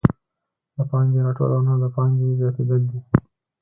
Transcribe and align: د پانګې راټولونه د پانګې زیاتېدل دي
د 0.75 0.77
پانګې 0.89 1.19
راټولونه 1.25 1.71
د 1.79 1.83
پانګې 1.95 2.37
زیاتېدل 2.39 2.81
دي 2.91 2.99